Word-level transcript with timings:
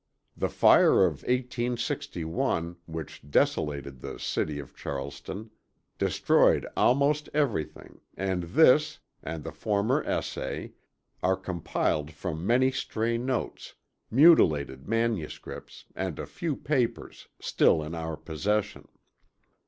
The 0.35 0.49
fire 0.49 1.05
of 1.05 1.21
1861, 1.25 2.75
which 2.87 3.21
desolated 3.29 3.99
the 3.99 4.17
city 4.17 4.57
of 4.57 4.75
Charleston, 4.75 5.51
destroyed 5.99 6.65
almost 6.75 7.29
everything, 7.35 8.01
and 8.17 8.41
this, 8.45 8.97
and 9.21 9.43
the 9.43 9.51
former 9.51 10.01
essay, 10.01 10.73
are 11.21 11.37
compiled 11.37 12.09
from 12.13 12.47
many 12.47 12.71
stray 12.71 13.19
notes, 13.19 13.75
mutilated 14.09 14.87
manuscripts 14.87 15.85
and 15.95 16.17
a 16.17 16.25
few 16.25 16.55
papers, 16.55 17.27
still 17.39 17.83
in 17.83 17.93
our 17.93 18.17
possession. 18.17 18.87